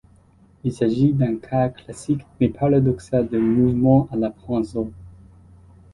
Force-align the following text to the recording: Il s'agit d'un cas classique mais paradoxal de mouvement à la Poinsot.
Il 0.63 0.73
s'agit 0.73 1.13
d'un 1.13 1.35
cas 1.37 1.69
classique 1.69 2.25
mais 2.39 2.49
paradoxal 2.49 3.27
de 3.29 3.37
mouvement 3.37 4.07
à 4.11 4.15
la 4.15 4.31
Poinsot. 4.31 4.91